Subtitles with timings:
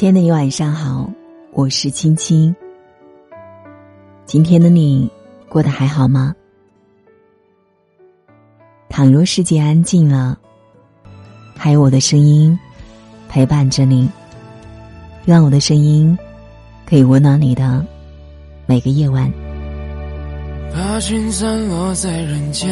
[0.00, 1.10] 亲爱的你晚上好，
[1.52, 2.56] 我是青青。
[4.24, 5.12] 今天的你
[5.46, 6.34] 过得还好吗？
[8.88, 10.38] 倘若世界安静了，
[11.54, 12.58] 还有我的声音
[13.28, 14.08] 陪伴着你，
[15.26, 16.18] 让我的声音
[16.86, 17.84] 可以温暖你的
[18.64, 19.30] 每个夜晚。
[20.72, 22.70] 把心散落在人间，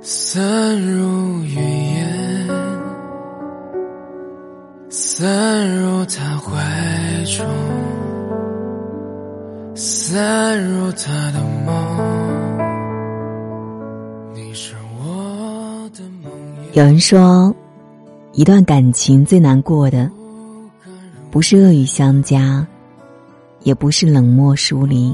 [0.00, 1.05] 散入
[7.26, 7.44] 中，
[9.74, 11.74] 散入他的梦。
[14.32, 16.32] 你是我的梦。
[16.72, 17.52] 有人说，
[18.32, 20.08] 一段感情最难过的，
[21.30, 22.64] 不是恶语相加。
[23.62, 25.12] 也不是冷漠疏离，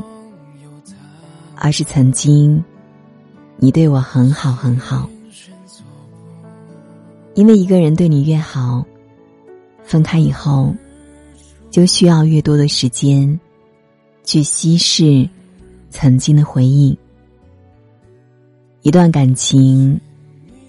[1.54, 2.62] 而是曾经，
[3.56, 5.08] 你对我很好很好。
[7.32, 8.84] 因为一个人对你越好，
[9.82, 10.74] 分开以后，
[11.72, 13.40] 就需要越多的时间，
[14.24, 15.26] 去稀释
[15.90, 16.96] 曾经的回忆。
[18.82, 19.98] 一段感情，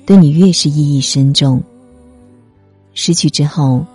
[0.05, 1.61] 对你越是意义深重，
[2.93, 3.85] 失去之后，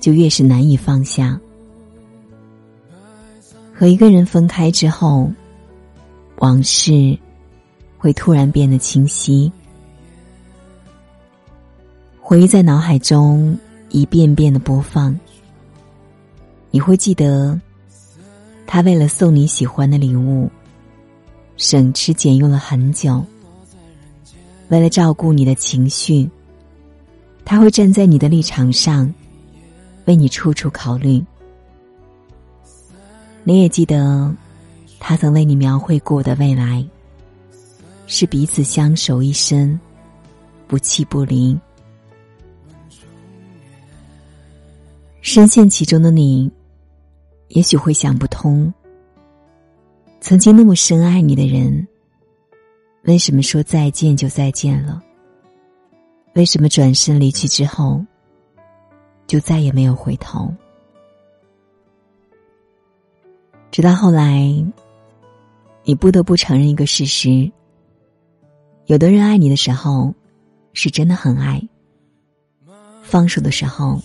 [0.00, 1.40] 就越是难以放下。
[3.72, 5.30] 和一个人分开之后，
[6.38, 7.16] 往事
[7.96, 9.52] 会突然变得清晰，
[12.20, 13.56] 回忆在脑海中
[13.90, 15.16] 一遍遍的播放。
[16.70, 17.58] 你会记得，
[18.66, 20.50] 他为了送你喜欢的礼物，
[21.56, 23.24] 省吃俭用了很久；
[24.68, 26.28] 为了照顾你的情绪，
[27.44, 29.12] 他会站在你的立场上，
[30.04, 31.24] 为你处处考虑。
[33.44, 34.30] 你也记得，
[35.00, 36.86] 他曾为你描绘过的未来，
[38.06, 39.80] 是彼此相守一生，
[40.66, 41.58] 不弃不离。
[45.30, 46.50] 深陷其中的你，
[47.48, 48.72] 也许会想不通：
[50.22, 51.86] 曾经那么深爱你的人，
[53.02, 55.02] 为什么说再见就再见了？
[56.34, 58.02] 为什么转身离去之后，
[59.26, 60.50] 就再也没有回头？
[63.70, 64.40] 直到后来，
[65.84, 67.52] 你不得不承认一个事实：
[68.86, 70.14] 有的人爱你的时候，
[70.72, 71.60] 是真的很爱；
[73.02, 74.00] 放手的时候，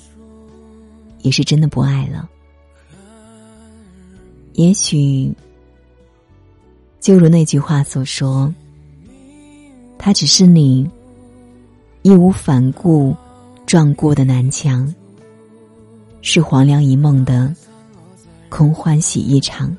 [1.23, 2.29] 也是真的不爱了。
[4.53, 5.33] 也许，
[6.99, 8.53] 就如那句话所说，
[9.97, 10.87] 他只是你
[12.03, 13.15] 义无反顾
[13.65, 14.93] 撞过的南墙，
[16.21, 17.51] 是黄粱一梦的。
[18.49, 19.75] 空欢喜一场，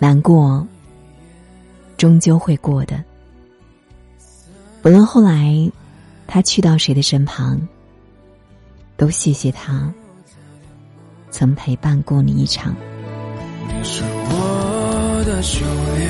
[0.00, 0.66] 难过
[1.96, 3.00] 终究会过的。
[4.82, 5.70] 不论后来
[6.26, 7.60] 他去到谁的身旁，
[9.02, 9.92] 都谢谢他
[11.28, 12.72] 曾陪伴过你一场。
[13.66, 16.08] 你是我的修炼，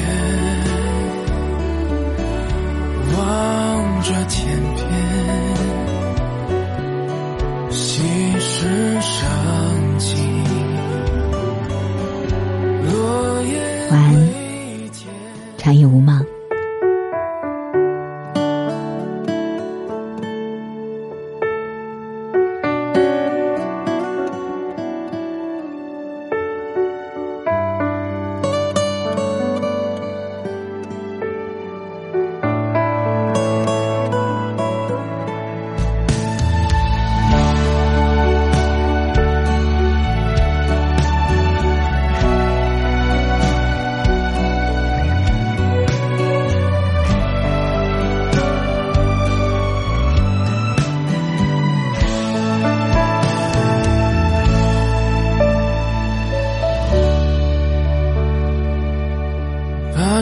[3.17, 4.85] 望着天边，
[7.71, 8.05] 心
[8.39, 9.41] 事上。
[13.91, 14.29] 晚安，
[15.57, 16.23] 长夜无梦。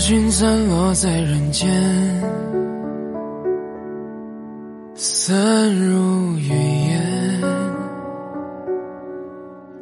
[0.01, 1.71] 心散落在人间，
[4.95, 6.49] 散入云
[6.89, 7.41] 烟，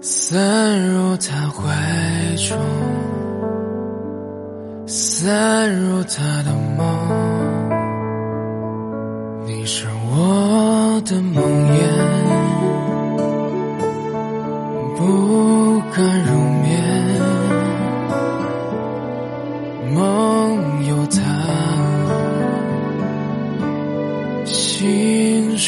[0.00, 1.72] 散入他怀
[2.36, 2.58] 中，
[4.86, 6.84] 散入他的梦。
[9.46, 11.57] 你是我的梦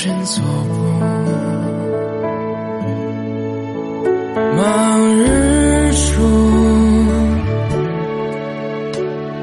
[0.00, 0.81] 心神作梦。
[4.56, 6.23] 望日出，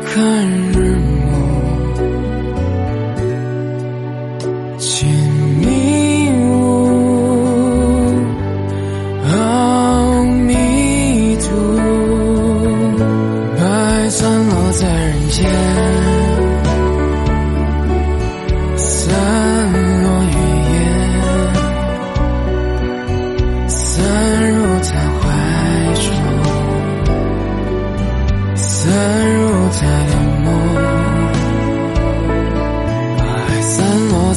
[0.04, 0.18] 看
[0.72, 1.27] 日暮。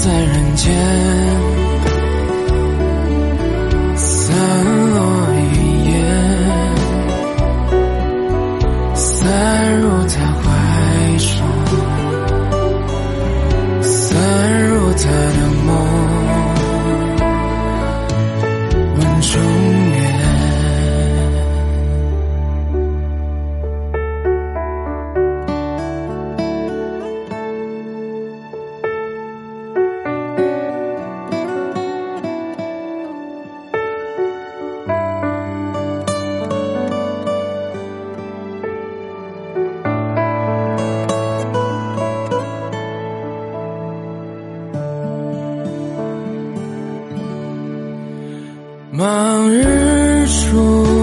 [0.00, 1.39] 在人间。
[49.00, 50.99] 望日出，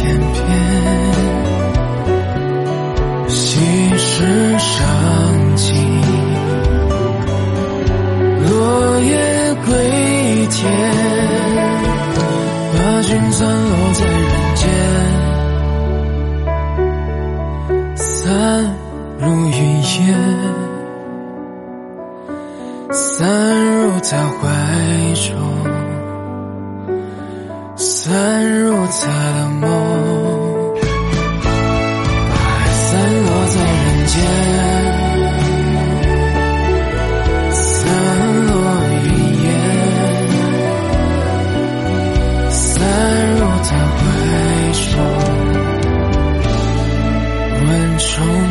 [0.00, 0.40] 天边，
[3.28, 3.60] 细
[3.98, 4.78] 世上
[5.56, 5.76] 情，
[8.48, 9.68] 落叶归
[10.48, 10.58] 田，
[12.72, 14.62] 把君散落在人间。
[17.96, 18.08] 散。
[19.22, 20.16] 如云烟，
[22.90, 23.28] 散
[23.76, 24.42] 入他怀
[25.14, 25.28] 中，
[27.76, 28.98] 散入他
[29.34, 29.68] 的梦。
[48.00, 48.49] 重